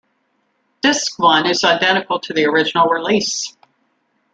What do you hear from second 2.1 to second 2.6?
to the